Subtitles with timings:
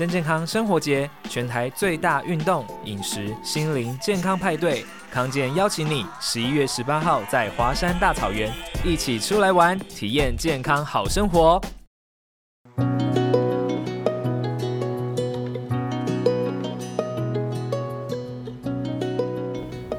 [0.00, 8.50] 真健康生活节，全台最大运动、饮食、心灵健康派对，康健邀请你十一月十八号在华山大草原
[8.82, 11.60] 一起出来玩，体验健康好生活。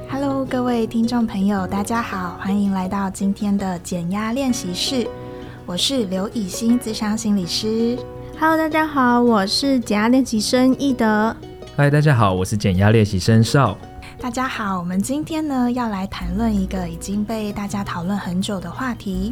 [0.09, 5.07] Hello，各位听众朋友，大家好，欢迎来到今天的减压练习室，
[5.67, 7.95] 我是刘以欣，咨商心理师。
[8.41, 11.37] Hello，大家好，我是减压练习生易德。
[11.77, 13.77] 嗨，大家好，我是减压练习生邵。
[14.19, 19.31] 大家好，我们今天呢要来谈论一个已经被大家讨论很久的话题。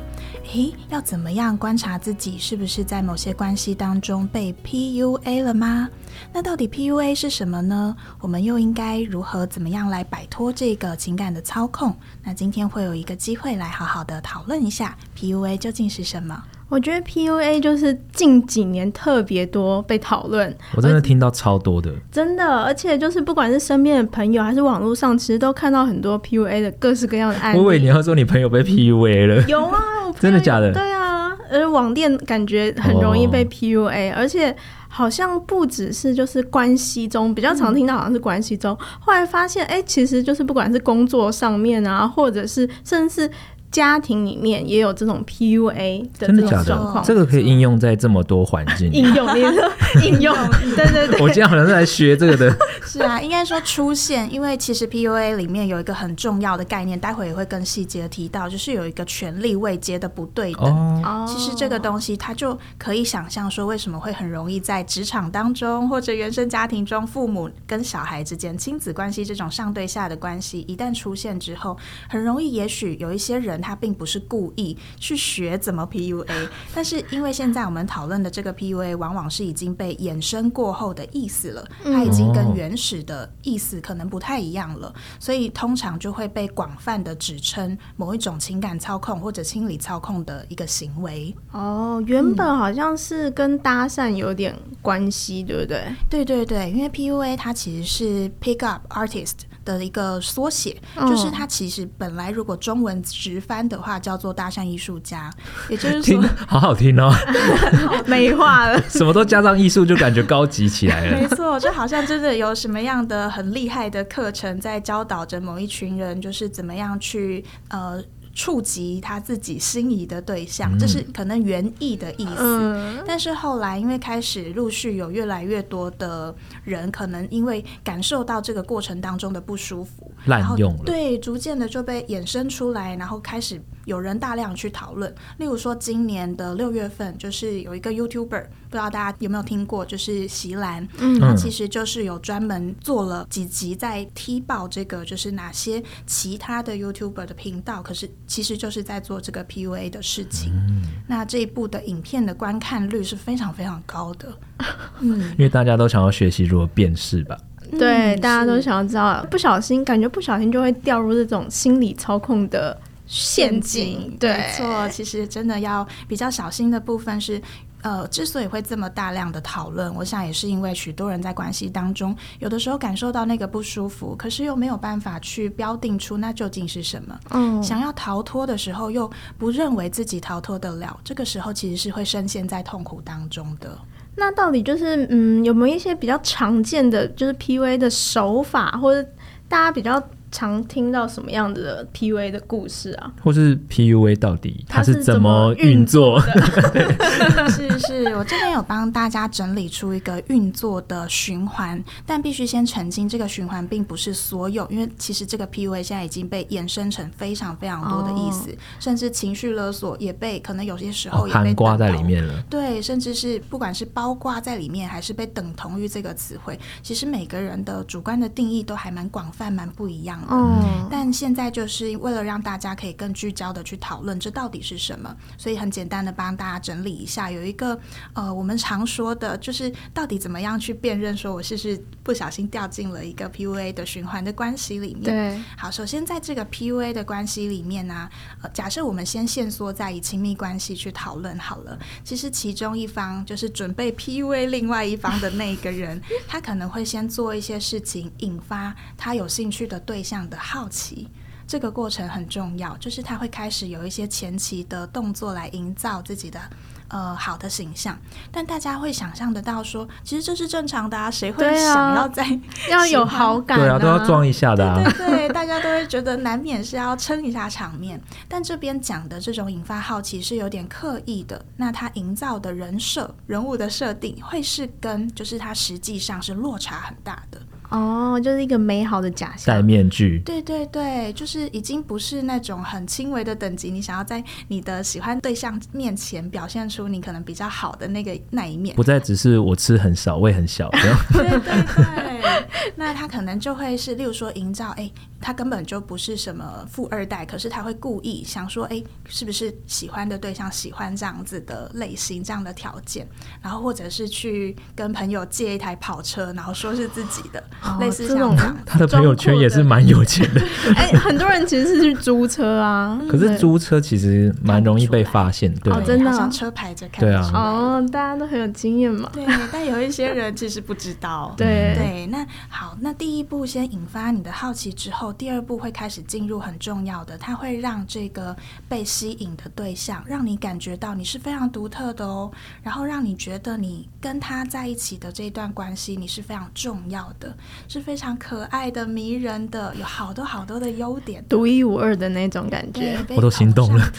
[0.53, 5.89] 诶，要怎么样观察自己是不是在某些关系当中被 PUA 了吗？
[6.31, 7.95] 那到底 PUA 是什么呢？
[8.19, 11.95] 我们又应该如何怎么样来摆脱这个情感的操控？
[12.23, 16.43] 那今天会有一个机会来好好的讨论一下 PUA 究竟是什么。
[16.69, 27.57] 我觉得 PUA 就是近几年特别多被讨论，我真的听到超多的，真的，而且就是不管是身边的朋友还是网络上，其实都看到很多 PUA 的各式各样的案例。
[27.57, 29.79] 我以为你要说你朋友被 PUA 了，有啊，
[30.19, 30.71] 真的假的？
[30.71, 34.55] 对啊，而网店感觉很容易被 PUA，、哦、而且
[34.87, 43.31] 好像不只是就是关系中比较常听到，好像是关系中、嗯，后来发现哎、欸，其实就是不管是工作上面啊，或者是甚至是。
[43.71, 47.03] 家庭里面也有这种 PUA 的这种状况，真的假的？
[47.05, 48.91] 这个可以应用在这么多环境。
[48.91, 49.71] 应用，你说
[50.03, 50.35] 应用，
[50.75, 51.19] 对对对。
[51.21, 52.55] 我今天好像是来学这个的。
[52.83, 60.65] 是啊，应该说出现，因为其实 PUA 里面有一个很重要的概念，待会也会更细节的提到，就是有一个权力位阶的不对等。
[61.03, 61.25] 哦。
[61.27, 71.77] 其实这个东西，它就可以想象说，为什么会很容易在职场当中，或者原生家庭中，父母跟小孩之间亲子关系这种上对下的关系，一旦出现之后，
[72.09, 73.58] 很容易，也许有一些人。
[73.59, 91.35] 他并不是故意去学怎么 PUA， 但是因为现在我们讨论的这个 PUA 往往是已经被衍生过后的意思了，它已经跟原始的意思可能不太一样了，所以通常就会被广泛的指称某一种情感操控或者心理操控的一个行为。
[91.51, 95.83] 哦，原本好像是跟搭讪有点关系，对不对？
[96.09, 99.48] 对对对，因为 PUA 它其实是 Pick Up Artist。
[99.77, 105.29] 的一个缩写，就是它其实本来如果中文直翻的话叫做大象艺术家，
[105.69, 107.13] 也就是说好好听哦，
[108.07, 111.19] 美化了， 什么都加上艺术就感觉高级起来了。
[111.19, 118.01] 没错，就好像真的有什么样的很厉害的课程在教导着某一群人，就是怎么样去呃。
[118.33, 122.35] 触及他自己心仪的对象，这是可能原意的意思。
[122.39, 123.03] 嗯。
[123.05, 130.83] 但是后来，因为开始陆续有越来越多的人，可能因为感受到这个过程当中的不舒服，滥用了。
[130.85, 135.13] 对，逐渐的就被衍生出来，然后开始有人大量去讨论。
[135.37, 140.87] 例如说，今年的六月份，就是有一个 YouTuber，不知道大家有没有听过，就是席兰。
[140.99, 141.19] 嗯。
[141.19, 148.09] 他其实就是有专门做了几集在踢爆这个，就是哪些其他的 YouTuber 的频道，可是。
[148.27, 150.53] 其实就是在做这个 PUA 的事情。
[150.53, 154.31] 嗯，那这一部的影片的观看率是非常非常高的。
[155.01, 157.35] 嗯，因为大家都想要学习如何辨识吧。
[157.71, 164.15] 对，大家都想要知道，不小心感觉不小心就会掉入这种心理操控的陷阱。
[164.19, 167.41] 对，没错，其实真的要比较小心的部分是。
[167.81, 177.19] 呃，之所以会这么大量的讨论，我想也是因为许多人在关系当中，有的时候感受到那个不舒服，可是又没有办法去标定出那究竟是什么。
[177.31, 183.77] 嗯，想要逃脱的时候，又不认为自己逃脱得了，这个时候其实是会深陷在痛苦当中的。
[184.15, 189.07] 那到底就是，嗯，有没有一些比较常见的，就是 PUA 的手法，或者
[189.47, 190.01] 大家比较
[190.31, 193.11] 常听到什么样子的 PUA 的故事啊？
[193.23, 196.21] 或是 PUA 到底它是怎么运作？
[197.49, 212.43] 是是，我这边有帮大家整理出一个运作的循环，但必须先澄清，这个循环并不是所有，因为其实这个 PUA 现在已经被衍生成非常非常多的意思，哦、甚至情绪勒索也被可能有些时候也被含括在里面了。
[212.49, 220.18] 对，甚至是不管是包挂在里面，还是被等同于这个词汇，其实每个人的主观的定义都还蛮广泛、蛮不一样。
[220.29, 227.79] 嗯，但现在就是为了让大家可以更聚焦的去讨论这到底是什么，所以很简单的帮大家整理一下，有一个
[228.13, 235.03] 呃，我们常说的就是到底怎么样去辨认说我是不是不小心掉进了一个 PUA 的循环的关系里面。
[235.03, 238.11] 对，好，首先在这个 PUA 的关系里面呢、啊，
[238.43, 251.09] 呃，假设我们先限缩在以亲密关系去讨论好了，其实其中一方就是准备 PUA 另外一方的那个人，他可能会先做一些事情，引发他有兴趣的对象的好奇，
[251.45, 256.39] 这个过程很重要，就是他会开始有一些前期的动作来营造自己的
[256.87, 257.97] 呃好的形象。
[258.31, 262.39] 但大家会想象得到说，其实这是正常的啊，谁会想要在、啊、
[262.69, 263.61] 要有好感、啊？
[263.61, 264.81] 对啊，都要装一下的啊。
[264.83, 267.99] 对，对对， 大家都会觉得难免是要撑一下场面。
[268.27, 277.39] 但这边讲的这种引发好奇是有点刻意的，那他营造的人设、人物的设定会是跟就是他实际上是落差很大的。
[277.69, 280.19] 哦，就是一个美好的假象，戴面具。
[280.25, 290.69] 对对对，就是已经不是那种很轻微的等级，你想要在你的喜欢对象面前表现出你可能比较好的那个那一面，不再只是我吃很少，胃很小。
[291.13, 303.07] 对对对，那他可能就会是，例如说营造，哎，他根本就不是什么富二代，可是他会故意想说，哎，是不是喜欢的对象喜欢这样子的类型、这样的条件，
[303.43, 307.43] 然后或者是去跟朋友借一台跑车，然后说是自己的。
[307.79, 308.35] 类似这种，
[308.65, 310.41] 他的朋友圈也是蛮有钱的。
[310.75, 312.99] 哎、欸，很多人其实是去租车啊。
[313.09, 317.31] 可是租车其实蛮容易被发现，对，哦、真的、啊，车牌就看对啊。
[317.33, 319.09] 哦，大家都很有经验嘛。
[319.13, 321.33] 对，但有一些人其实不知道。
[321.37, 328.35] 对对，那好，那第一步先引发你的好奇之后，第二步会开始进入很重要的，它会让这个
[328.67, 332.31] 被吸引的对象让你感觉到你是非常独特的哦，
[332.63, 337.35] 然后让你觉得你跟他在一起的这一段关系你是非常重要的。
[337.67, 343.91] 是非常可爱的、迷人的，有好多好多的优点，独一无二的那种感觉，我都心动了。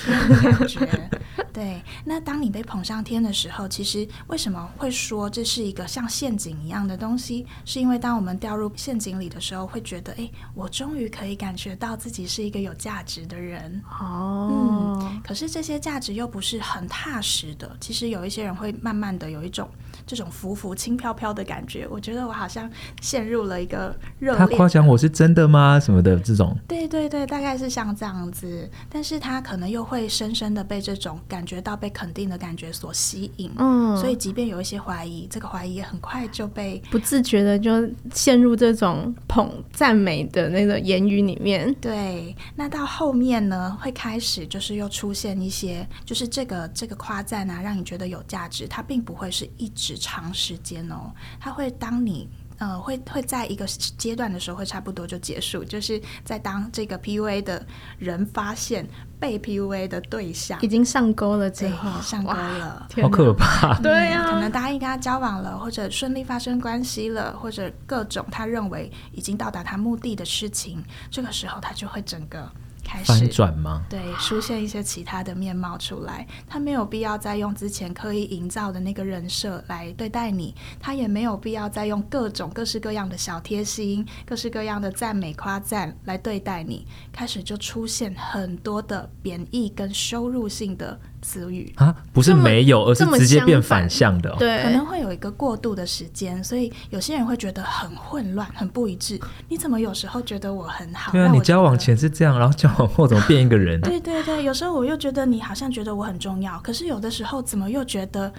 [0.42, 1.10] 感觉
[1.52, 1.80] 对。
[2.04, 7.46] 那当你被捧上天的时候，其实为什么会说这是一个像陷阱一样的东西？
[7.64, 13.82] 是因为当我们掉入陷阱里的时候，会觉得，哎，我终于可以感觉到自己是一个有价值的人。
[14.00, 15.20] 哦，嗯。
[15.22, 17.76] 可是这些价值又不是很踏实的。
[17.80, 19.68] 其实有一些人会慢慢的有一种
[20.10, 21.86] 这种浮浮轻飘飘的感觉。
[21.88, 22.68] 我觉得我好像
[23.00, 23.60] 陷入了。
[23.60, 25.78] 一个热他夸奖我是真的吗？
[25.78, 26.56] 什么的这种？
[26.66, 37.70] 对对对，大概是像这样子，但是他可能又会深深的被这种感觉到被肯定的感觉所吸引，嗯，所以即便有一些怀疑，这个怀疑也很快就被不自觉的就
[38.14, 41.74] 陷入这种捧赞美的那个言语里面。
[41.82, 52.28] 对，那到后面呢，会开始就是又出现一些，就是这个这个夸赞啊，让你觉得有价值，它并不会是一直长时间哦，它会当你。
[52.60, 53.64] 呃，会会在一个
[53.96, 57.66] 阶段的时候会差不多就结束，就是在当这个 PUA 的
[57.98, 58.86] 人发现
[59.18, 63.80] 被 PUA 的对象已经上钩了之后，上钩了，好可怕。
[63.80, 72.46] 对呀、啊，可能答应跟他交往了，或者顺利发生关系了，或者各种他认为已经到达他目的的事情，这个时候他就会整个。
[72.90, 73.84] 开始翻转吗？
[73.88, 76.26] 对，出现一些其他的面貌出来。
[76.48, 86.84] 他没有必要再用之前刻意营造的那个人设来对待你，他也没有必要再用各种各式各样的小贴心、各式各样的赞美夸赞来对待你。
[87.12, 94.36] 开始就出现很多的贬义跟羞辱性的词语啊，不是没有，而是直接变反向的哦。
[94.38, 99.20] 对，可能会有一个过渡的时间，所以有些人会觉得很混乱、很不一致。
[99.48, 101.12] 你怎么有时候觉得我很好？
[101.12, 103.80] 对啊，你交往前是这样，然后交往后怎么变一个人？
[103.82, 108.32] 对对对，有时候我又觉得你好像觉得我很重要，可是有的时候怎么又觉得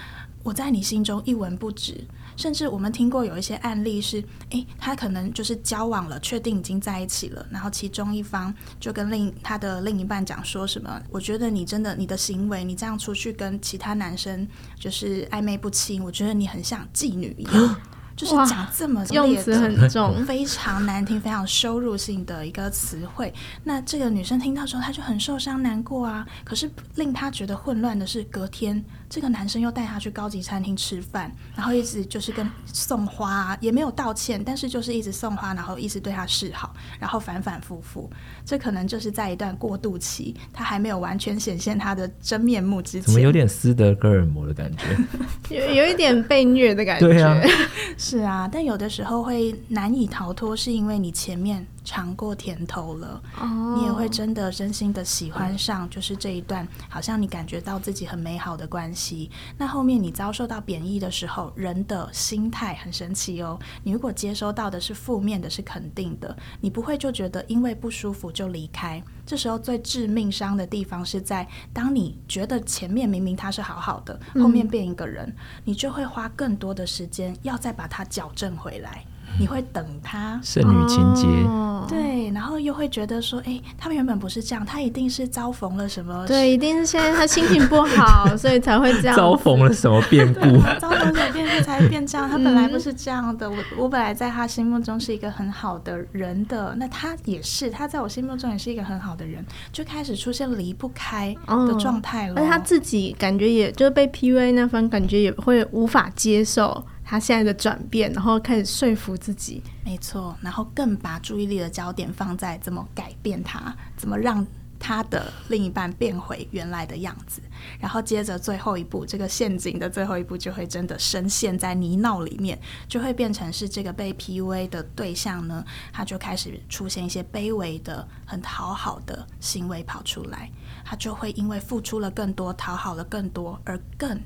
[0.43, 2.03] 我在你心中一文不值？
[2.37, 14.47] 甚至我们听过有一些案例是，诶，他可能就是交往了，确定已经在一起了，然后其中一方就跟另他的另一半讲说什么，我觉得你真的你的行为，你这样出去跟其他男生
[14.79, 17.75] 就是暧昧不清，我觉得你很像妓女一样。
[18.13, 23.33] 就是讲这么用词很重，非常难听、非常羞辱性的一个词汇。
[23.63, 26.27] 那这个女生听到之后，她就很受伤、难过啊。
[26.43, 38.09] 可是令她觉得混乱的是，隔天这个男生又带她去高级餐厅吃饭，然后一直就是跟送花，也没有道歉，但是就是一直送花，然后一直对她示好，然后反反复复。
[38.45, 43.01] 这可能就是在一段过渡期，他还没有完全显现他的真面目之前。
[43.01, 44.97] 怎么有点斯德哥尔摩的感觉？
[45.53, 47.05] 有有一点被虐的感觉。
[47.05, 47.37] 对啊。
[47.97, 53.49] 是啊，但有的时候会难以逃脱，是因为你前面尝过甜头了，oh.
[53.77, 59.29] 你也会真的真心的喜欢上，就是这一段好像你感觉到自己很美好的关系。
[59.57, 63.59] 那后面你遭受到贬义的时候，人的心态很神奇哦。
[63.83, 69.01] 你如果接收到的是负面的，是肯定的，你不会就觉得因为不舒服就离开。
[69.25, 75.35] 这时候最致命伤的地方是在，当你觉得前面明明他是好好的，后面变一个人，嗯、
[75.65, 79.05] 你就会花更多的时间要再把它矫正回来。
[79.39, 81.25] 你会等他，剩女情节。
[81.47, 86.25] 哦对，然后又会觉得说，哎，他们原本不是这样，他一定是遭逢了什么？
[86.27, 89.17] 对，一定是现在他心情不好， 所以才会这样。
[89.17, 90.39] 遭逢了什么变故？
[90.79, 92.29] 遭逢什么变故才会变这样？
[92.29, 93.49] 他本来不是这样的。
[93.49, 102.35] 我我本来在他心目中是一个很好的人的，那他也是，他在我心目中也是一个很好的人，就开始出现离不开的状态了。
[102.37, 106.85] 而他自己感觉也就是被 PUA 那方感觉也会无法接受。
[107.11, 114.47] 他现在的转变，然后开始说服自己，没错，然后更把注意力的焦点放在怎么改变他，怎么让
[114.79, 117.41] 他的另一半变回原来的样子，
[117.81, 130.49] 然后接着最后一步，这个陷阱的最后一步就会真的深陷在泥淖里面，就会变成是这个被 PUA 的对象呢，他就开始出现一些卑微的、很讨好的行为跑出来，
[130.85, 134.17] 他就会因为付出了更多、讨好了更多，而更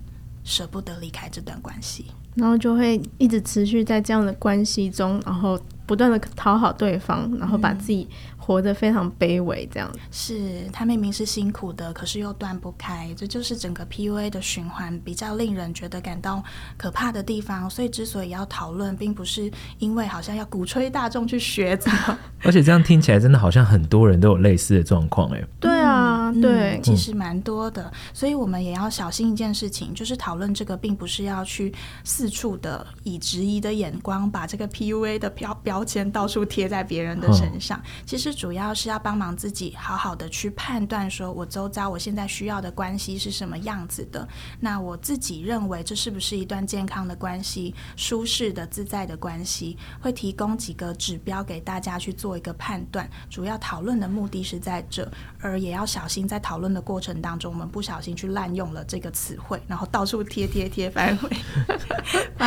[0.44, 2.12] 舍不得离开这段关系。
[2.36, 9.90] 然后就会一直持续在这样的关系中，然后不断的讨好对方，然后把自己活得非常卑微，这样。
[10.12, 16.44] 是他明明是辛苦的，可是又断不开，这就是整个 PUA 的循环，比较令人觉得感到
[16.78, 17.70] 可怕的地方。
[17.70, 19.50] 所以之所以要讨论，并不是
[19.80, 25.44] 因为好像要鼓吹大众去学怎么， 而且这样听起来真的好像很多人都有类似的状况，哎。
[25.60, 31.74] 对啊，嗯、对，其实蛮多的，所以我们也要小心一件事情，就是讨论这个，并不是要去
[32.04, 37.80] 四处的以质疑的眼光，把这个 PUA 的标标签到处贴在别人的身上。
[37.80, 38.36] 嗯、其实。
[38.36, 44.28] 主要是要帮忙自己好好的去判断，说我周遭我现在需要的关系是什么样子的。
[44.60, 49.78] 那我自己认为这是不是一段健康的关系、舒适的、自在的关系？
[50.02, 53.10] 会提供几个指标给大家去做一个判断。
[53.30, 61.30] 主要讨论的目的是在这，而也要小心在讨论的过程当中，我们不小心去滥用了这个词汇，然后到处贴贴贴， 反而会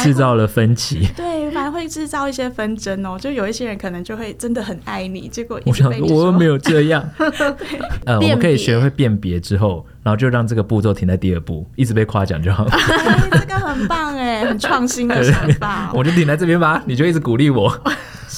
[0.03, 1.07] 制造了分歧。
[1.17, 3.19] 对，反而会制造一些纷争哦。
[3.19, 5.61] 就有一些人可能就会真的很爱你，结果。
[5.67, 7.09] 我又没有这样。
[7.17, 7.29] 对
[8.07, 12.73] 呃，我们可以学会辨别之后，然后就让这个步骤停在第二步，一直被夸奖就好了。
[13.33, 15.91] 这个很棒哎，很创新的想法。
[15.95, 17.69] 我就停在这边吧，你就一直鼓励我。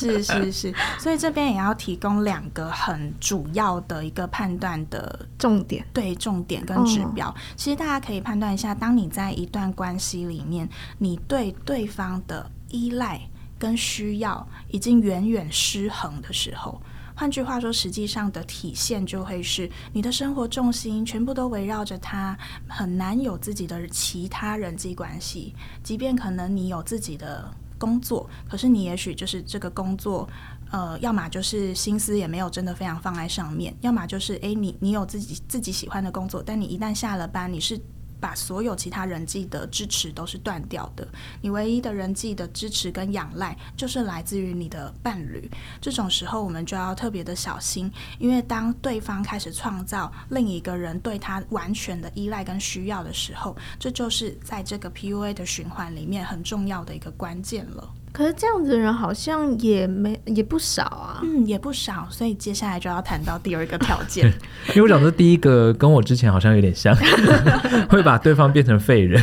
[0.07, 7.28] 是是是，所以这边也要提供两个很主要的一个判断的重点，对，重点跟指标。
[7.28, 13.21] 哦、其实大家可以判断一下，当你在一段关系里面，你对对方的依赖
[13.59, 16.80] 跟需要已经远远失衡的时候。
[17.16, 22.35] 换句话说，实际上的体现就会是你的生活重心全部都围绕着他，
[22.66, 25.54] 很难有自己的其他人际关系。
[25.83, 30.29] 即便可能你有自己的工作，可是你也许就是这个工作，
[30.71, 37.81] 呃，要么就是心思也没有真的非常放在上面，要么就是诶，你你有自己自己喜欢的工作，但你一旦下了班，你是。
[38.21, 41.07] 把所有其他人际的支持都是断掉的，
[41.41, 45.50] 你唯一的人际的支持跟仰赖就是来自于你的伴侣。
[45.81, 57.89] 这种时候，我们就要特别的小心，因为当对方开始创造另一个人对他完全的依赖跟需要的时候，这就是在这个 PUA 的循环里面很重要的一个关键了。
[58.12, 64.26] 可是这样子的人好像也没也不少啊，嗯，也不少，所以接下来就要谈到第二个条件。
[64.71, 66.95] 因为我想说，第一个跟我之前好像有点像，
[67.88, 69.23] 会把对方变成废人。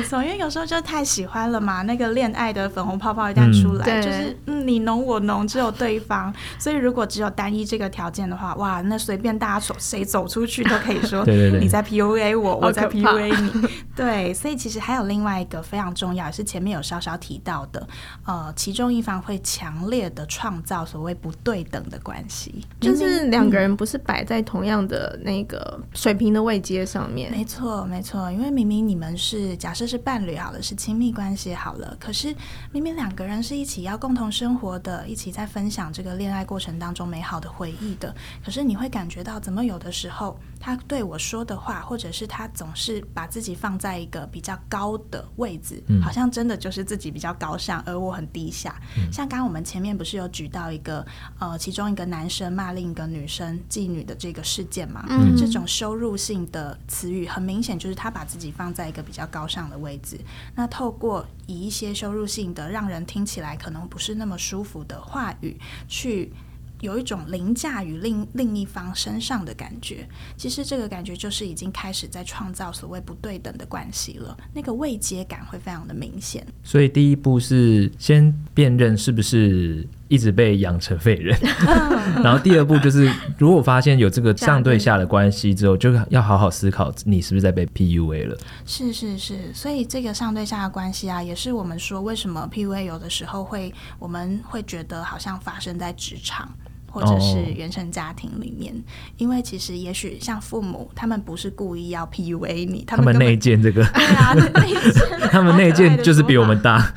[0.00, 6.32] 没错，因为有时候就太喜欢了嘛，那个恋爱的粉红泡泡一旦出来，嗯、就是嗯你侬我侬，只有对方。
[6.58, 13.68] 所以如果只有单一这个条件的话，哇，那随便大家走谁走出去都可以说， 对对对，你在 PUA 我，我在 PUA 你。
[13.94, 17.86] 对，所以其实还有另外一个非常重要，也是前面有稍稍提到的，
[18.24, 27.30] 呃，其中一方会强烈的创造所谓不对等的关系，就是两个人不是摆在同样的那个水平的位阶上面。
[27.30, 32.34] 没错，没错，因为明明你们是假设是伴侣好了，是亲密关系好了，可是
[32.72, 47.10] 明明两个人是一起要共同生活的，一起在分享这个恋爱过程当中美好的回忆的，可是你会感觉到怎么有的时候他对我说的话，或者是他总是把自己放在一个比较高的位置，嗯、好像真的就是自己。
[47.10, 48.72] 比较高尚，而我很低下。
[48.96, 51.04] 嗯、像刚刚我们前面不是有举到一个
[51.40, 55.04] 呃，其中一个男生骂另一个女生妓女的这个事件嘛？
[55.08, 60.18] 嗯，这种羞辱性的词语，很明显就是他把自己放在一个比较高尚的位置。
[60.54, 65.58] 那透过以一些羞辱性的，让人听起来可能不是那么舒服的话语
[65.88, 66.32] 去。
[66.80, 74.34] 有一种凌驾于另另一方身上的感觉，其实这个感觉就是已经开始在创造所谓不对等的关系了。
[74.54, 76.42] 那个未接感会非常的明显。
[76.64, 81.34] 所以第一步是先辨认是不是一直被养成废人。
[82.22, 88.36] 然后第二步就是，如果发现有这个上对下的关系之后，就要好好思考你是不是在被 PUA 了。
[88.66, 96.52] 是是是，所以这个上对下的关系啊，也是我们说为什么 PUA 有的时候会我们会觉得好像发生在职场。
[96.90, 98.82] 或者是原生家庭里面，哦、
[99.16, 106.92] 因为其实也许像父母，他们不是故意要 PUA 你，他们内建这个， 对啊，内建， 他们内建就是比我们大。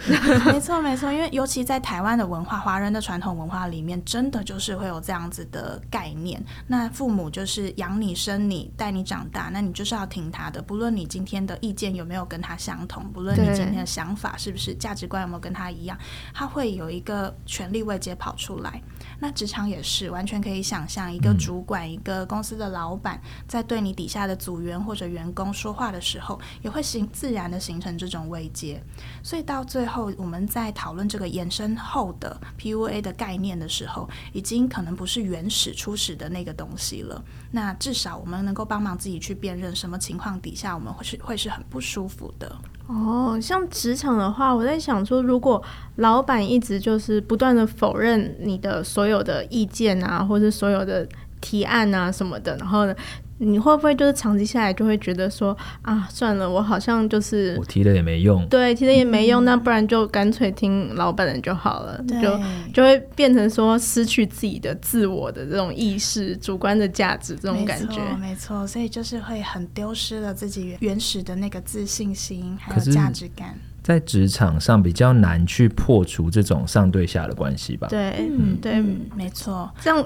[0.46, 6.44] 没错没错，因为尤其在台湾的文化，华人的传统文化里面，真的就是会有这样子的概念。
[6.68, 15.98] 那父母就是养你、生你、带你长大，那你就是要听他的，不论你今天的意见有没有跟他相同，不论你今天的想法是不是价值观有没有跟他一样，
[16.34, 18.82] 他会有一个权力位阶跑出来。
[19.20, 28.82] 那职场也是完全可以想象，一个主管、一个公司的老板，在对你底下的组员或者员工说话的时候，也会形自然的形成这种位阶。
[29.22, 37.24] 所以到最后，我们在讨论这个延伸后的 PUA 的概念的时候，已经可能不是原始初始的那个东西了。
[37.52, 42.56] 那至少我们能够帮忙自己去辨认什么情况底下，我们会是会是很不舒服的。
[42.88, 45.62] 哦，像职场的话，我在想说，如果
[45.96, 51.08] 老板一直就是不断的否认你的所有的意见啊，或者所有的
[51.40, 52.94] 提案啊什么的，然后呢，
[53.40, 62.40] 你会不会就是长期下来就会觉得说啊，算了，我好像就是我提了也没用，对，提了也没用，嗯、那不然就干脆听老板的就好了，就
[62.74, 77.88] 就会变成说失去自己的自我的这种意识、主观的价值这种感觉，没错，所以就是会很丢失了自己原始的那个自信心还有价值感，在职场上比较难去破除这种上对下的关系吧？
[77.90, 80.06] 对，嗯，对，嗯、没错，这样。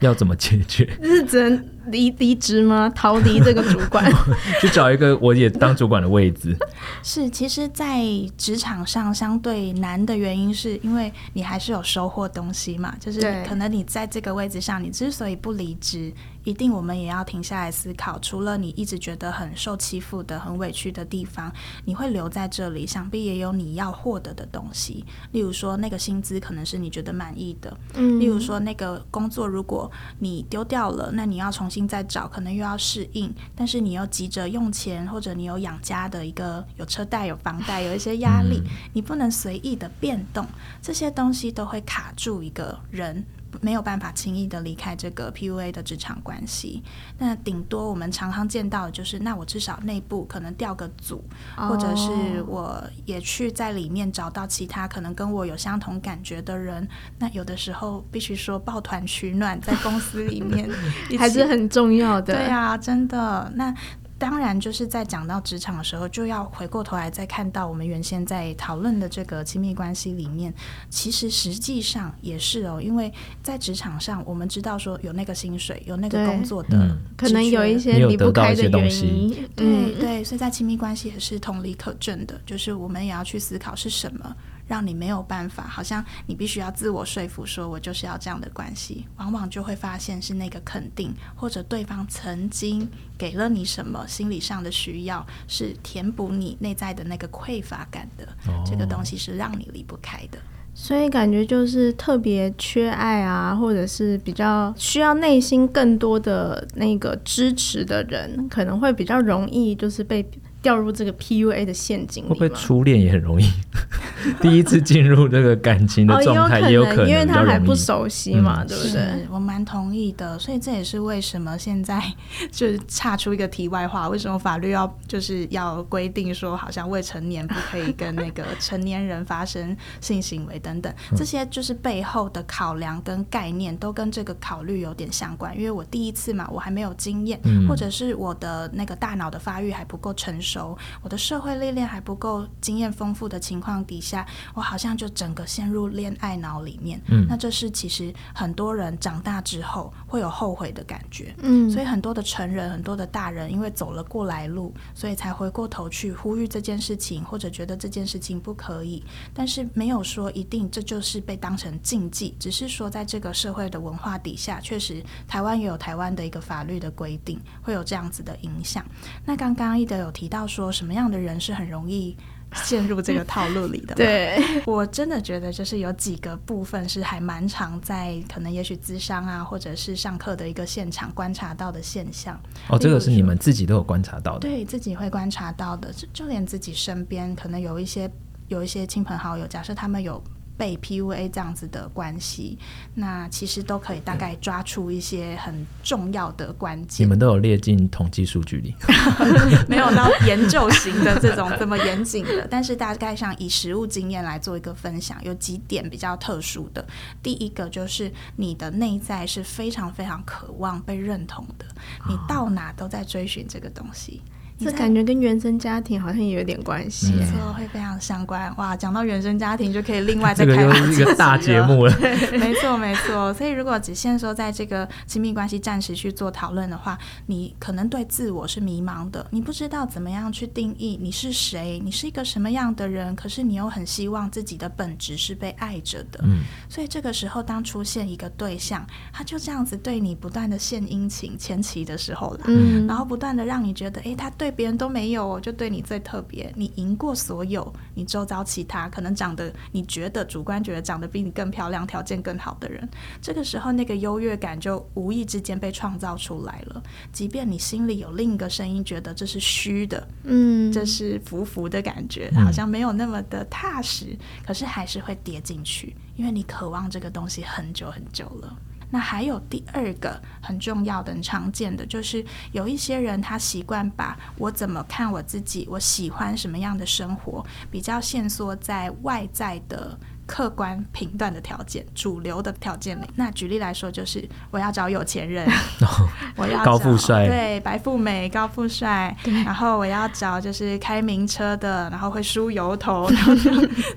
[0.00, 0.88] 要怎么解决？
[1.02, 2.90] 是只能离离职吗？
[2.94, 4.10] 逃离这个主管，
[4.60, 6.56] 去找一个我也当主管的位置。
[7.02, 8.04] 是，其实，在
[8.36, 12.94] 职场上相对难的原因，是因为你还是有收获东西嘛。
[13.00, 16.12] 就是可能你在这个位置上，你之所以不离职。
[16.44, 18.18] 一定，我们也要停下来思考。
[18.20, 21.52] 除了你一直觉得很受欺负的、很委屈的地方，
[21.84, 25.04] 你会留在这里，想必也有你要获得的东西。
[25.32, 33.32] 例如说，那个薪资可能是你觉得满意的；嗯，例如说，那个工作如果你丢掉了，那你要重新再找，可能又要适应。
[33.54, 40.46] 但是你又急着用钱，或者你有养家的一个有车贷、有房贷，有一些压力，嗯，你不能随意的变动，
[40.80, 43.24] 这些东西都会卡住一个人。
[43.60, 46.82] 没有办法轻易的离开这个 PUA 的职场关系，
[47.18, 51.24] 那顶多我们常常见到的就是，那我至少内部可能调个组，
[51.56, 56.86] 或者是我也去在里面找到其他可能跟我有相同感觉的人。
[57.18, 60.68] 那有的时候必须说抱团取暖，在公司里面
[61.18, 62.34] 还是很重要的。
[62.34, 63.74] 对啊，真的那。
[64.20, 70.52] 当然，就是在讲到职场的时候，就要回过头来再看到我们原先在讨论的这个亲密关系里面，
[70.90, 73.10] 其实实际上也是哦，因为
[73.42, 84.36] 在职场上，我们知道说有那个薪水，有那个工作的，嗯、可能有一些离不开的原因，对、嗯、对，所以在亲密关系也是同理可证的，就是我们也要去思考是什么。
[84.70, 100.38] 让你没有办法，好像你必须要自我说服，说我就是要这样的关系，往往就会发现是那个肯定，或者对方曾经给了你什么心理上的需要，是填补你内在的那个匮乏感的，哦，这个东西是让你离不开的。
[100.72, 110.24] 所以感觉就是特别缺爱啊，或者是比较需要内心更多的那个支持的人，可能会比较容易就是被。
[110.62, 113.46] 掉入这个 PUA 的陷阱里，会不会初恋也很容易？
[114.40, 119.26] 第一次进入这个感情的状态也有可能，因为他还不熟悉嘛，嗯、对不对？
[119.30, 122.02] 我蛮同意的，所以这也是为什么现在
[122.50, 135.56] 就是岔出一个题外话，为什么法律要就是要规定说，好像未成年不可以跟那个成年人发生性行为等等，这些就是背后的考量跟概念都跟这个考虑有点相关。
[135.56, 140.49] 因为我第一次嘛，我还没有经验，或者是我的那个大脑的发育还不够成熟。
[140.50, 147.00] 熟，我的社会历练还不够经验丰富的情况底下，我好像就整个陷入恋爱脑里面。
[147.06, 151.32] 嗯，那这是其实很多人长大之后会有后悔的感觉。
[151.42, 159.04] 嗯，所以很多的成人，很多的大人，因为走了过来路，所以才回过头去呼吁这件事情，或者觉得这件事情不可以。
[159.32, 168.84] 但是没有说一定这就是被当成禁忌，只是说在这个社会的文化底下，确实台湾也有台湾的一个法律的规定，会有这样子的影响。
[169.24, 170.39] 那刚刚一德有提到。
[170.40, 172.16] 要说什么样的人是很容易
[172.54, 173.94] 陷入这个套路里的？
[173.94, 182.40] 对， 我真的觉得就是有几个部分是还蛮常在可能也许咨商啊，或者是上课的一个现场观察到的现象。
[182.68, 184.48] 哦，这个是你们自己都有观察到的？
[184.48, 188.10] 对，自己会观察到的，就就连自己身边可能有一些
[188.48, 190.22] 有一些亲朋好友，假设他们有。
[190.60, 192.58] 被 PUA 这样子的关系，
[192.94, 197.06] 那其实都可以大概抓出一些很重要的关键。
[197.06, 198.74] 你们都有列进统计数据里，
[199.66, 206.86] 没有到研究型的这种这么严谨的，但是大概上以实物经验来做一个分享，有几点比较特殊的。
[207.22, 211.64] 第一个就是你的内在是非常非常渴望被认同的，
[212.06, 214.20] 你到哪都在追寻这个东西。
[214.62, 218.54] 这感觉跟原生家庭好像也有点关系，没错，会非常相关。
[218.58, 221.98] 哇，讲到原生家庭就可以另外再开一个大节目了。
[222.38, 223.32] 没错，没错。
[223.32, 233.16] 所以如果只限说在这个亲密关系暂时去做讨论的话，你可能对自我是迷茫的，你不知道怎么样去定义你是谁，你是一个什么样的人。
[233.16, 236.20] 可是你又很希望自己的本质是被爱着的。
[236.24, 236.40] 嗯。
[236.68, 244.49] 所以这个时候，当出现一个对象，他就这样子对你不断的献殷勤，前期的时候啦，嗯，然后不断的让你觉得，哎，他对。
[244.50, 246.52] 别人都没有，就对你最特别。
[246.56, 252.88] 你赢过所有你周遭其他可能长得你觉得主观觉得长得比你更漂亮、条件更好的人，
[253.20, 256.82] 这个时候那个优越感就无意之间被创造出来了。
[257.12, 268.56] 即便你心里有另一个声音觉得这是虚的，嗯，这是浮浮的感觉，好像没有那么的踏实，可是还是会跌进去，因为你渴望这个东西很久很久了。
[268.90, 279.98] 那还有第二个很重要的、很常见的，就是有一些人他习惯把我怎么看我自己，我喜欢什么样的生活，比较限缩在外在的。
[280.30, 285.44] 客观评断的条件，主流的条件里，那举例来说，就是我要找有钱人，
[286.36, 289.14] 我要找高富帅，对，白富美、高富帅，
[289.44, 293.34] 然后我要找就是开名车的，然后会梳油头， 然后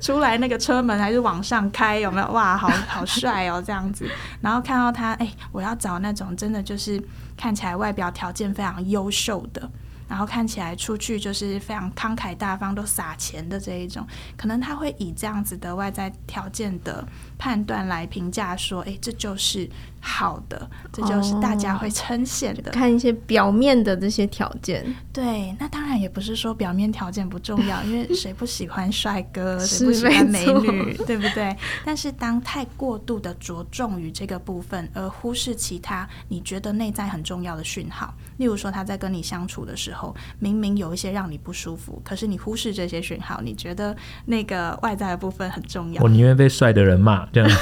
[0.02, 2.28] 出来那个车门还是往上开，有没有？
[2.32, 4.10] 哇，好好帅哦，这样子。
[4.42, 7.00] 然后看到他，哎，我要找那种真的就是
[7.38, 9.70] 看起来外表条件非常优秀的。
[10.08, 14.06] 然后看起来出去就是非常慷慨大方，都撒钱的这一种，
[14.38, 19.70] 可能他会以这样子的外在条件的判断来评价说，哎，这就是。
[20.06, 22.70] 好的，这就是大家会称羡的。
[22.70, 31.56] 哦，看一些表面的这些条件，对，那当然也不是说表面条件不重要， 因为谁不喜欢帅哥，谁不喜欢美女，对不对？
[31.86, 46.04] 但是当太过度的着重于这个部分，而忽视其他你觉得内在很重要的讯号，例如说他在跟你相处的时候，明明有一些让你不舒服，可是你忽视这些讯号，你觉得那个外在的部分很重要。
[46.04, 47.50] 我宁愿被帅的人骂，这样。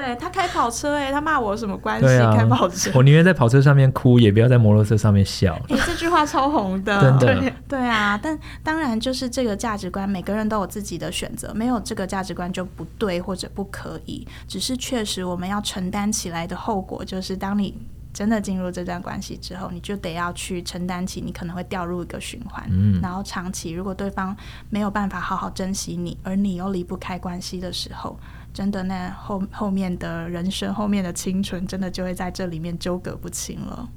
[0.00, 2.06] 对，他开跑车，哎，他骂我有什么关系？
[2.06, 5.54] 啊、开跑车，我宁愿在跑车上面哭，也不要在摩托车上面笑。
[5.68, 7.52] 哎，这句话超红的，真的对。
[7.68, 14.26] 对啊，但当然就是这个价值观，每个人都有自己的选择，没有这个价值观就不对或者不可以。
[14.46, 17.74] 只是确实我们要承担起来的后果，就是当你
[18.12, 22.66] 真的进入这段关系之后，你就得要去承担起你可能会掉入一个循环。
[22.70, 24.36] 嗯，然后长期如果对方
[24.68, 28.18] 没有办法好好珍惜你，而你又离不开关系的时候。
[28.52, 33.88] 真的，那后后面的人生，后面的青春，真的就会在这里面纠葛不清了。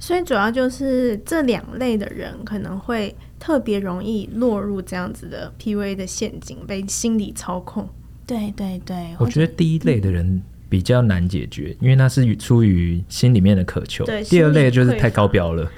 [0.00, 7.88] 所以主要就是这两类的人可能会特别容易落入这样子的 PUA 的陷阱，被心理操控。
[8.26, 14.04] 对对对，我觉得第一类的人比较难解决，因为那是出于心里面的渴求。
[14.04, 15.70] 对，第二类就是太高标了。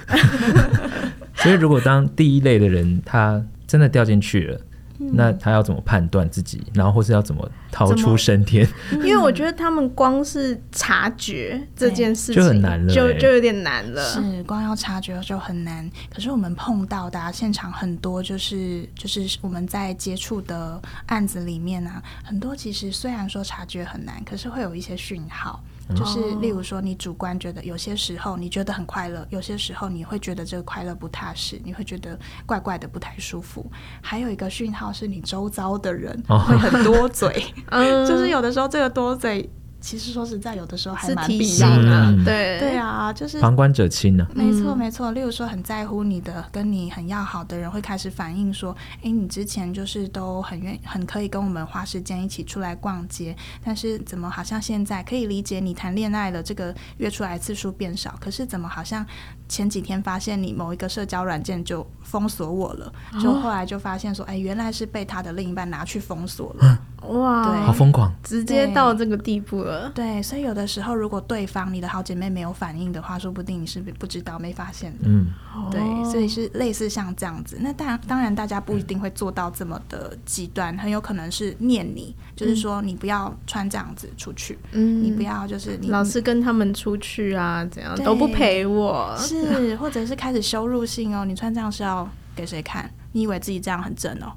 [1.36, 4.58] 所以如果当第一类的人他真的掉进去了。
[4.98, 8.66] 那他要怎么判断自己，然后或是要怎么逃出升天？
[8.92, 14.02] 因为我觉得他们光是察觉这件事情就很难了，就就有点难了。
[14.04, 15.90] 是光要察觉就很难。
[16.12, 25.62] 可是我们碰到的现场很多，就是就是我们在接触的案子里面啊，很多其实虽然说察觉很难，可是会有一些讯号。
[25.94, 33.70] 就是，例如说，你主观觉得有些时候你觉得很快乐，有些时候你会觉得这个快乐不踏实，你会觉得怪怪的不太舒服。
[34.00, 37.44] 还有一个讯号是你周遭的人会很多嘴，
[38.06, 39.50] 就是有的时候这个多嘴。
[39.84, 42.24] 其实说实在，有的时候还蛮必要的。
[42.24, 44.26] 对对啊，就是旁观者清呢。
[44.34, 59.04] 没错没错，例如说很在乎你的、跟你很要好的人，会开始反映说：“哎，你之前就是都很愿很可以跟我们花时间一起出来逛街，但是怎么好像现在可以理解你谈恋爱了，这个约出来次数变少，可是怎么好像
[59.50, 69.90] 前几天发现你某一个社交软件就封锁我了，就后来就发现说，哎，原来是被他的另一半拿去封锁了。” 哇，好疯狂，直接到这个地步了。
[69.94, 75.04] 对，所以有的时候，如果对方你的好姐妹没有反应的话，说不定你是不知道、没发现的。
[75.04, 75.26] 嗯，
[75.70, 77.58] 对，所以是类似像这样子。
[77.60, 92.90] 那当然，当然大家不一定会做到这么的极端，很有可能是念你，就是说你不要穿这样子出去，嗯，你不要就是你老是跟他们出去啊，怎样都不陪我，是，或者是开始羞辱性哦，你穿这样是要给谁看？
[93.14, 94.32] 你以为自己这样很正哦？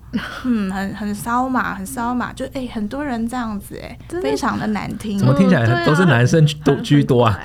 [0.46, 5.18] 嗯，很很骚嘛，很骚嘛，就哎、欸，很多人这样子哎，非常的难听。
[5.18, 7.40] 怎么听起来都是男生多居多啊？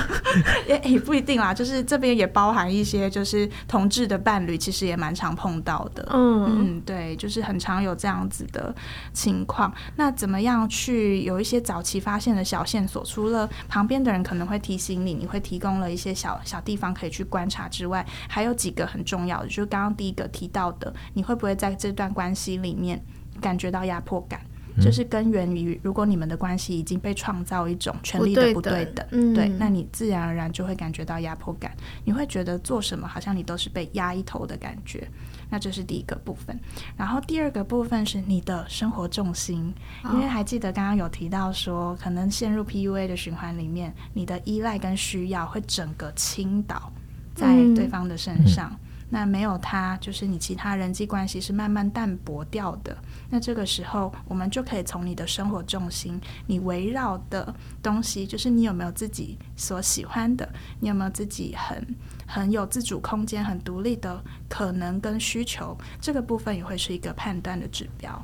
[0.68, 6.06] 也也不一定啦，就是这边也包含一些就是同志的伴侣，其实也蛮常碰到的。
[6.12, 8.74] 嗯嗯，对，就是很常有这样子的
[9.14, 9.72] 情况。
[9.96, 13.02] 那怎么样去有一些早期发现的小线索？
[13.02, 20.65] 除了旁边的人可能会提醒你，你会提供了一些小小地方可以去观察之外，还有几个很重要的，就是刚刚第一个提到。
[20.72, 23.02] 的，你会不会在这段关系里面
[23.40, 24.40] 感觉到压迫感？
[24.78, 31.74] 嗯、就是根源于，如果你们的关系已经被创造一种权力的不对等，对，对，那你自然而然就会感觉到压迫感。
[32.04, 35.08] 你会觉得做什么好像你都是被压一头的感觉。
[35.48, 36.58] 那这是第一个部分。
[36.94, 39.72] 然后第二个部分是你的生活重心，
[40.04, 46.92] 哦、因为还记得刚刚有提到说，可能陷入 PUA 的循环里面，你的依赖跟需要会整个倾倒
[47.34, 48.68] 在对方的身上。
[48.70, 52.96] 嗯嗯那没有他，就是你其他人际关系是慢慢淡薄掉的。
[53.30, 60.48] 那这个时候，我们就可以从你的生活重心，你围绕的东西，就是你有没有自己所喜欢的，
[60.80, 61.86] 你有没有自己很
[62.26, 68.20] 很有自主空间、很独立的可能跟需求，这个部分也会是一个判断的指标。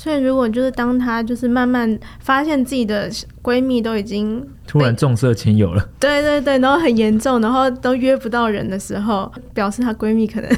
[0.00, 3.10] 所以，如果就是当她就是慢慢发现自己的
[3.42, 10.48] 闺蜜都已经突然重色轻友了，对对对，然后很严重，然后都约不到人的时候，表示她闺蜜可能。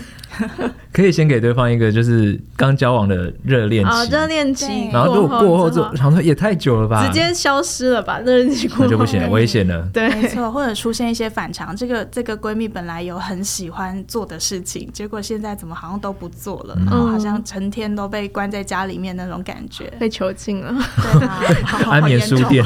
[0.92, 8.85] 可以先给对方一个就是刚交往的热恋期，热恋期，然后如果过后就想说也太久了吧，直接消失了吧，热恋期过后。
[8.85, 9.88] 那就不行了，危险了。
[9.92, 20.74] 对，没错，或者出现一些反常，这个这个闺蜜本来有很喜欢做的事情，结果现在怎么好像都不做了，然后好像成天都被关在家里面那种感觉，被囚禁了。
[21.12, 21.22] 对
[21.62, 22.64] 啊，安眠书店，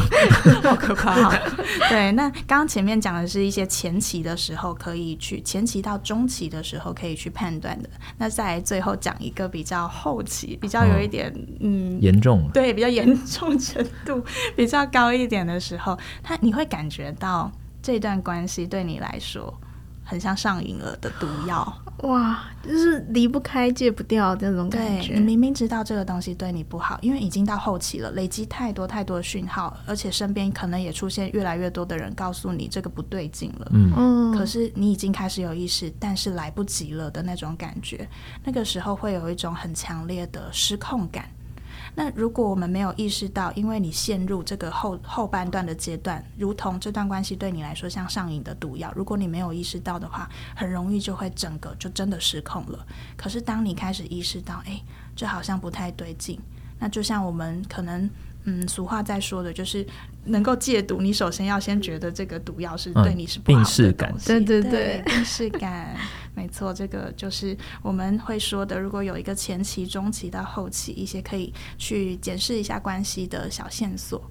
[0.62, 1.38] 好可怕哈。
[1.90, 7.90] 对，那刚刚前面讲的是一些前期的时候可以去，前期到中期的时候可以去判断的。
[8.18, 14.24] 那再最后讲一个比较后期，比较有一点、哦、嗯严重，对，比较严重程度
[14.56, 17.50] 比较高一点的时候，他你会感觉到
[17.82, 19.52] 这段关系对你来说。
[20.04, 25.14] 很像上瘾了的毒药，哇，就是离不开、戒不掉这种感觉。
[25.14, 33.70] 你明明知道这个东西对你不好，因为已经到后期了，累积太多太多的讯号，而且身边可能也出现越来越多的人告诉你这个不对劲了。
[33.72, 38.08] 嗯，可是你已经开始有意识，但是来不及了的那种感觉，
[38.44, 41.28] 那个时候会有一种很强烈的失控感。
[41.94, 52.86] 那如果我们没有意识到，因为你陷入这个后后半段的阶段，如同这段关系对你来说像上瘾的毒药，如果你没有意识到的话，很容易就会整个就真的失控了。
[53.16, 54.80] 可是当你开始意识到，哎，
[55.14, 56.38] 这好像不太对劲，
[56.78, 58.10] 那就像我们可能。
[58.46, 59.86] 嗯，俗话在说的就是
[60.24, 63.82] 能够戒毒，你首先要先觉得这个毒药是对你是不好的东西。
[63.82, 65.96] 病感，对对对，病识感，
[66.34, 68.78] 没错，这个就是我们会说的。
[68.78, 74.22] 如果有一个前期、中期到后期一些可以去检视一下关系的小线索。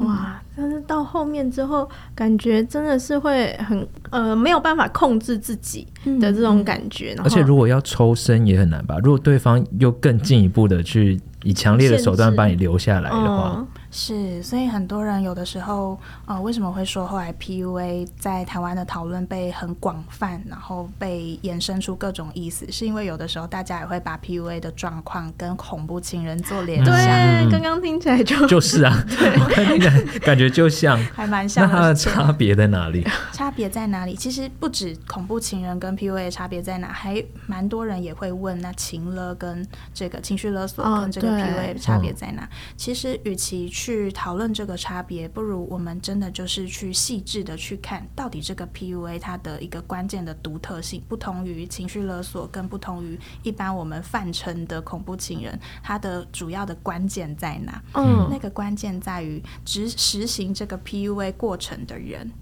[0.00, 5.86] 哇，但是到后面之后，感觉真的是会很呃没有办法控制自己
[6.20, 7.16] 的这种感觉。
[7.24, 8.98] 而且如果要抽身也很难吧？
[9.02, 11.20] 如果对方又更进一步的去。
[11.44, 13.64] 以强烈的手段把你留下来的话。
[13.90, 26.94] 是，所以很多人有的时候，呃，为什么会说后来 PUA 在台湾的讨论被很广泛，然后被延伸出各种意思，是因为有的时候大家也会把 PUA 的状况跟恐怖情人做联想。
[26.94, 31.66] 对，刚刚听起来就就是啊，对， 感感觉就像，还蛮像。
[31.66, 33.06] 那它的差别在哪里？
[33.32, 34.14] 差别在哪里？
[34.14, 42.42] 其实不止恐怖情人跟 PUA 的差别在哪，还蛮多人也会问，那情勒跟这个情绪勒索跟这个 PUA 的差别在哪？
[42.42, 57.80] 哦、其实与其去讨论这个差别，不如我们真的就是去细致的去看，到底这个 PUA 它的一个关键的独特性，不同于情绪勒索，跟不同于一般我们泛称的恐怖情人，它的主要的关键在哪？
[57.94, 62.32] 嗯，那个关键在于执实行这个 PUA 过程的人，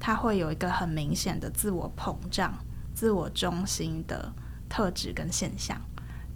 [0.00, 2.54] 他会有一个很明显的自我膨胀、
[2.94, 4.32] 自我中心的
[4.70, 5.78] 特质跟现象。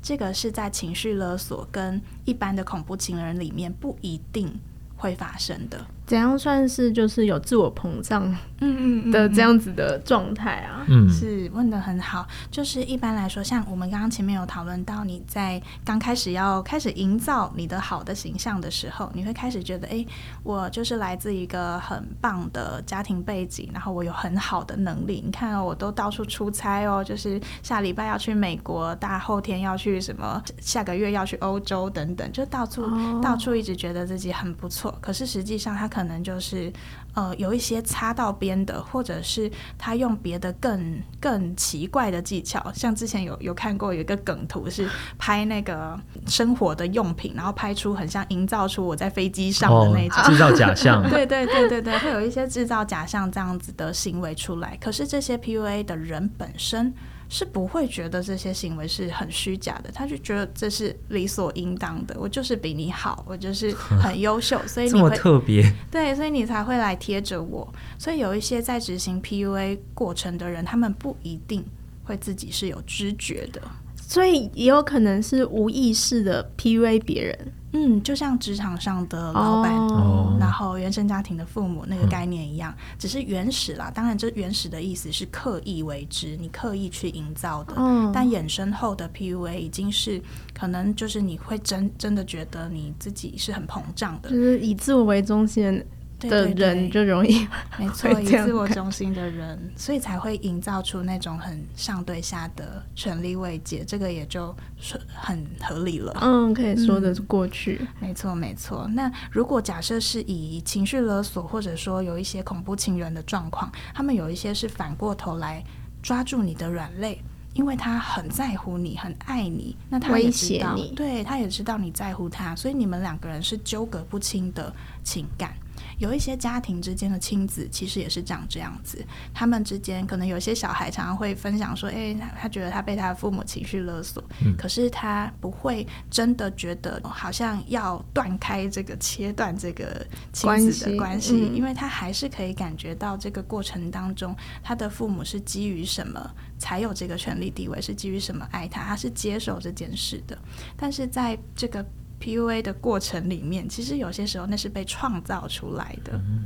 [0.02, 4.52] 这个是在情绪勒索跟一般的恐怖情人里面不一定
[4.96, 5.86] 会发生的。
[6.12, 8.22] 怎样算是就是有自我膨胀，
[8.61, 10.85] 嗯嗯的这样子的状态啊？
[10.87, 12.29] 嗯，是问的很好。
[12.51, 20.05] 就是一般来说，像我们刚刚前面有讨论到，你在刚开始要开始营造你的好的形象的时候，你会开始觉得，哎，
[20.42, 25.22] 我就是来自一个很棒的家庭背景，然后我有很好的能力。
[25.25, 34.94] 你看哦，我都到处出差哦，就是下礼拜要去美国，大后天要去什么，下个月要去欧洲等等，就到处、哦、到处一直觉得自己很不错。
[35.01, 36.72] 可是实际上，他可可能就是
[37.14, 54.76] 呃有一些擦到边的，或者是他用别的更更奇怪的技巧，像之前有有看过有一个梗图是拍那个生活的用品，然后拍出很像营造出我在飞机上的那种制、哦、造假象， 对对对对对，会有一些制造假象这样子的行为出来。
[54.80, 56.92] 可是这些 PUA 的人本身。
[57.33, 62.14] 是不会觉得这些行为是很虚假的，他就觉得这是理所应当的。
[62.18, 65.64] 我就是比你好，我就是很优秀，所以你会这么特别。
[65.90, 67.66] 对，所以你才会来贴着我。
[67.99, 71.64] 所以有一些在执行 PUA 过程的人，他们不一定
[72.05, 73.62] 会自己是有知觉的，
[73.97, 77.53] 所以也有可能是无意识的 PUA 别人。
[77.72, 80.40] 嗯，就像职场上的老板，oh.
[80.40, 83.90] 然后原生家庭的父母那个概念一样，只是原始啦。
[83.90, 87.74] 当然，这原始的意思是刻意为之，你刻意去营造的。
[87.74, 88.11] Oh.
[88.12, 95.82] 但衍生后的 PUA 已经是可能就是你会真真的觉得你自己是很膨胀的，就是以自我为中心。
[96.28, 97.46] 的人就容易，
[97.78, 106.16] 没错，以自我中心的人，所以才会营造出那种很上对下的权力位阶，这个也就是很合理了。
[106.20, 107.78] 嗯，可以说得过去。
[107.80, 108.88] 嗯，没错，没错。
[108.92, 115.62] 那如果假设是以情绪勒索，或者说有一些恐怖情人的状况，他们有一些是反过头来
[116.02, 117.22] 抓住你的软肋，
[117.54, 125.54] 因为他很在乎你，很爱你，那他也知道，你对，他也知道你在乎他，所以你们两个人是纠葛不清的情感。
[126.02, 150.36] 有一些家庭之间的亲子其实也是长这样子，他们之间可能有些小孩常常会分享说：“诶，他觉得他被他的父母情绪勒索，嗯，可是他不会真的觉得好像要断开这个、切断这个亲子的关系，因为他还是可以感觉到这个过程当中，他的父母是基于什么才有这个权利地位，是基于什么爱他，他是接受这件事的，
[150.76, 151.86] 但是在这个。
[152.22, 156.12] PUA 的过程里面，其实有些时候那是被创造出来的。
[156.14, 156.44] 嗯。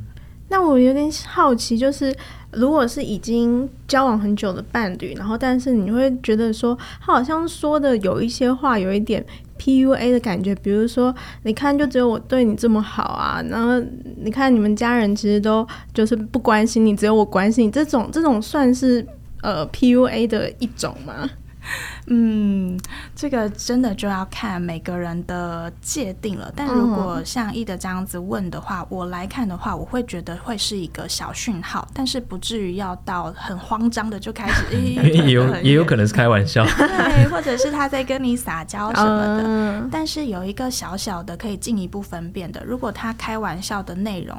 [0.49, 2.17] 那我有点好奇，就是
[2.53, 9.27] 如果是已经交往很久的伴侣，然后但是你会觉得说，他好像说的有一些话有一点
[9.59, 11.13] PUA 的感觉，比如说，
[11.43, 13.85] 你看，就只有我对你这么好啊，然后
[14.19, 19.05] 你看你们家人其实都就是不关心你，只有我关心你，这种这种算是
[19.43, 21.29] 呃 PUA 的一种吗？
[22.09, 22.79] 嗯，
[23.15, 26.53] 这个真的就要看每个人的界定了。
[26.55, 34.65] 但如果像易德这样子问的话，我来看的话，我会觉得会是一个小讯号，但是不至于要到很慌张的就开始。
[34.77, 39.89] 也有也有可能是开玩笑， 对，或者是他在跟你撒娇什么的。
[39.91, 44.37] 但是有一个小小的可以进一步分辨的，如果他开玩笑的内容。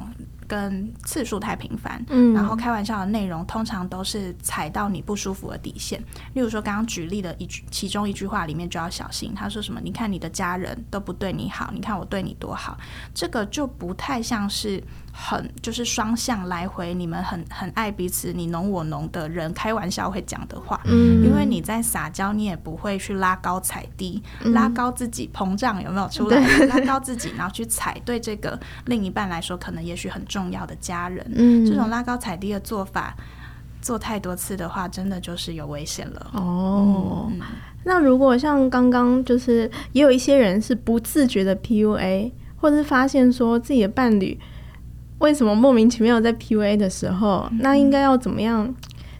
[0.48, 6.02] 跟次数太频繁，嗯，然后开玩笑的内容通常都是踩到你不舒服的底线。
[6.32, 9.34] 例如说，刚刚举例的一句，其中一句话里面就要小心。
[9.34, 9.80] 他说什么？
[9.80, 12.76] 你看你的家人都不对你好，你看我对你多好，
[13.14, 14.82] 这个就不太像是。
[15.20, 26.40] 很就是双向来回，你们很很爱彼此，你侬我侬的人开玩笑会讲的话，嗯，因为你在撒娇，你也不会去拉高踩低，嗯、拉高自己膨胀有没有出来？
[26.70, 33.12] 拉高自己，然后去踩对这个另一半来说，可能也许很重要的家人，嗯，这种拉高踩低的做法，
[33.82, 36.30] 做太多次的话，真的就是有危险了。
[36.34, 37.40] 哦、嗯，
[37.82, 44.38] 那如果像刚刚就是也有一些人是不自觉的 PUA，或者是发现说自己的伴侣。
[45.18, 48.74] 为什么莫名其妙在 PUA 的时候，那应该要怎么样，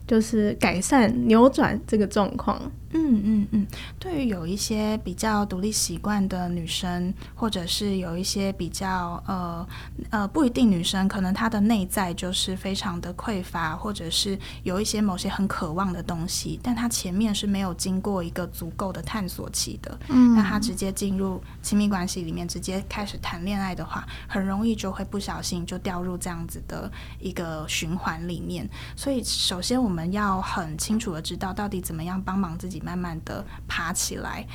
[0.06, 2.60] 就是改善扭转这个状况？
[2.90, 3.66] 嗯嗯嗯，
[3.98, 9.68] 对于有一些比较独立习惯的女生，或者是有一些比较呃
[10.10, 19.98] 呃不一定女生，可能她的内在就是非常的匮乏，或者是有一些某些很渴望的东西，但她前面是没有经过一个足够的探索期的。
[20.08, 28.66] 嗯，那她直接进入亲密关系里面，直接开始谈恋爱的话，很容易就会不小心就掉入这样子的一个循环里面。
[28.96, 32.77] 所以，首先我们要很清楚的知道，到底怎么样帮忙自己。
[32.80, 34.46] 慢慢的爬起来，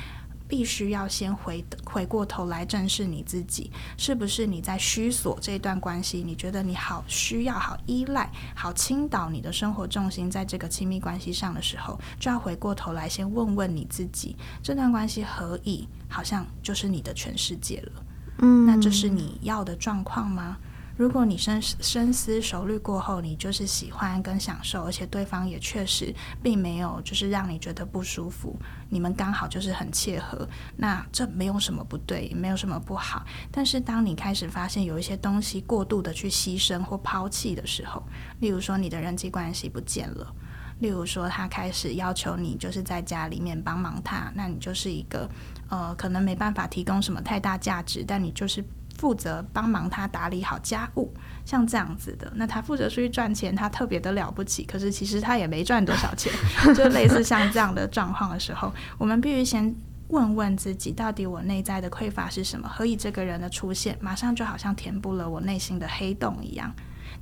[0.46, 6.22] 必须要先回回过头来正视你自己，是不是你在虚索这段关系？
[6.22, 18.02] 你觉得你好需要、好依赖、好倾倒你的生活重心在这个亲密关系上的时候，就要回过头来先问问你自己：这段关系何以好像就是你的全世界了？
[18.38, 20.56] 嗯，那这是你要的状况吗？
[20.96, 28.56] 如果你深深思熟虑过后，你就是喜欢跟享受，而且对方也确实并没有就是让你觉得不舒服，
[28.88, 33.24] 你们刚好就是很切合，那这没有什么不对，也没有什么不好。
[33.50, 38.00] 但是当你开始发现有一些东西过度的去牺牲或抛弃的时候，
[38.38, 40.32] 例如说你的人际关系不见了，
[40.78, 45.28] 例如说他开始要求你就是在家里面帮忙他，那你就是一个
[45.68, 48.64] 呃可能没办法提供什么太大价值，但你就是。
[48.96, 51.12] 负责帮忙他打理好家务，
[51.44, 52.32] 像这样子的。
[52.36, 56.32] 那他负责出去赚钱，他特别的了不起，可是其实他也没赚多少钱，
[56.74, 59.74] 就类似像这样的状况的时候，我们必须先。
[60.08, 62.68] 问问自己，到底我内在的匮乏是什么？
[62.68, 66.72] 何以这个人的出现，马上就好像填补了我内心的黑洞一样。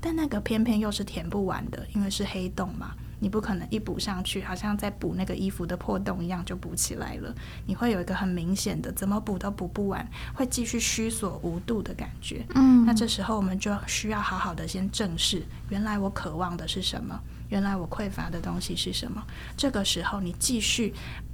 [0.00, 2.90] 但那个偏偏又是填不完的，因为是黑洞嘛，
[3.22, 7.32] 你不可能一补上去，好像在补那个衣服的破洞一样就补起来了。
[7.64, 10.04] 你会有一个很明显的，怎么补都补不完，
[10.34, 12.44] 会继续虚所无度的感觉。
[12.56, 17.16] 嗯，那这时候我们就需要好好的先正视，原来我渴望的是什么？
[17.48, 19.22] 原来我匮乏的东西是什么？
[19.56, 20.92] 这个时候你继续。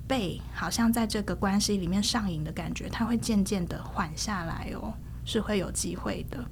[0.09, 4.91] 被好像在这个关系里面上瘾的感觉，它会渐渐的缓下来哦，
[5.26, 6.43] 是会有机会的。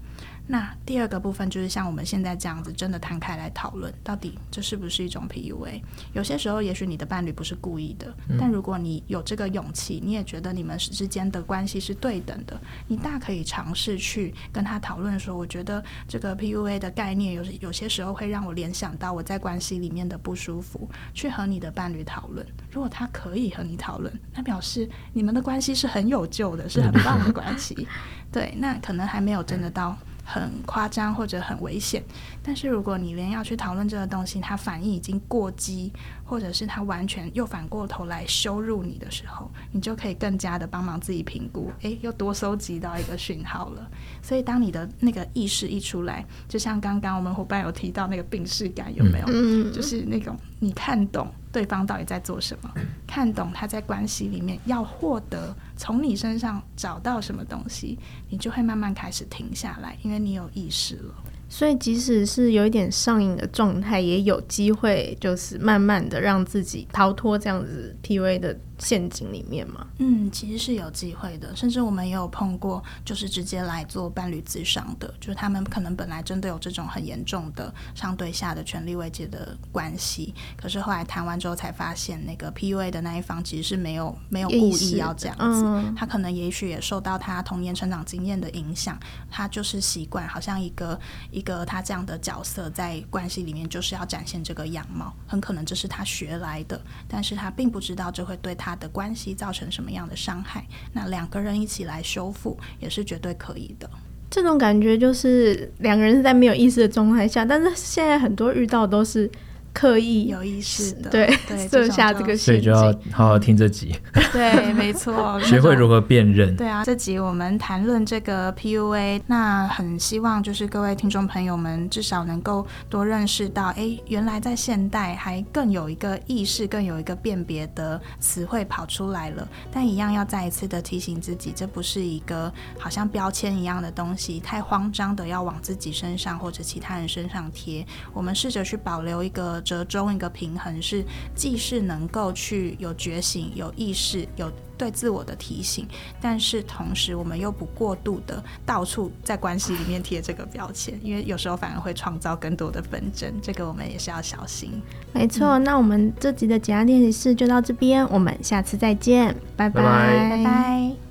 [0.48, 5.82] 那第二个部分就是像我们现在这样子，真的摊开来讨论，到底这是不是一种 PUA？
[6.12, 22.46] 有些时候，也许你的伴侣不是故意的，嗯、但如果你有这个勇气，你也觉得你们之间的关系是对等的，你大可以尝试去跟他讨论说，我觉得这个 PUA 的概念有有些时候会让我联想到我在关系里面的不舒服，去和你的伴侣讨论。
[22.70, 27.88] 如果他可以和你讨论，那表示你们的关系是很有救的，是很棒的关系。
[28.30, 29.96] 对，那可能还没有真的到。
[30.28, 32.02] 很夸张或者很危险，
[32.42, 35.92] 但是如果你连要去讨论这个东西，他反应已经过激，
[36.24, 43.88] 或者是他完全又反过头来羞辱你的时候，你就可以更加的帮忙自己评估，诶，又多收集到一个讯号了。
[44.20, 49.26] 所以当你的那个意识一出来，就像刚刚我们伙伴有提到那个病视感，有没有？
[49.28, 51.32] 嗯，就是那种你看懂。
[51.56, 52.70] 对方到底在做什么？
[53.08, 57.98] 看懂他在关系里面要获得从你身上找到什么东西，
[58.28, 61.14] 你就会慢慢开始停下来，因为你有意识了。
[61.48, 69.86] 所以，即使是有一点上瘾的状态，也有机会就是慢慢的让自己逃脱这样子 PUA 的陷阱里面吗。
[69.98, 88.98] 嗯，其实是有机会的，甚至我们也有碰过，就是直接来做伴侣咨商的，就是他们可能本来真的有这种很严重的上对下的权力慰藉的关系，可是后来谈完之后才发现，那个 PUA 的那一方其实是没有没有故意要这样子，嗯、他可能也许也受到他童年成长经验的影响，
[89.30, 90.98] 他就是习惯好像一个。
[91.30, 100.66] 一个他这样的角色在关系里面就是要展现这个样貌，很可能这是他学来的，但是他并不知道这会对他他的关系造成什么样的伤害。
[100.92, 103.88] 那两个人一起来修复也是绝对可以的。
[104.28, 109.30] 这种感觉就是两个人是在没有意识的状态下，但是现在很多遇到都是。
[109.76, 111.30] 刻意有意识的，对，
[111.68, 113.94] 设对下这个陷阱，所以就要好好听这集。
[114.32, 116.56] 对， 没错，学会如何辨认。
[116.56, 129.46] 对啊，这集我们谈论这个 PUA，那很希望就是各位听众朋友们至少能够多认识到，哎，原来在现代还更有一个意识，更有一个辨别的词汇跑出来了。
[129.70, 137.86] 但一样要再一次的提醒自己，这不是一个好像标签一样的东西，太慌张的要往自己身上或者其他人身上贴。
[138.14, 139.62] 我们试着去保留一个。
[139.66, 141.04] 折中一个平衡是，
[141.34, 145.84] 既是能够去有觉醒、有意识、有对自我的提醒，
[146.20, 154.80] 但是同时我们又不过度的到处在关系里面贴这个标签，因为有时候反而会创造更多的纷争，这个我们也是要小心。
[155.12, 160.30] 没错，嗯、那我们这集的解压练习室就到这边，我们下次再见，拜拜，拜拜。
[160.30, 161.05] 拜拜。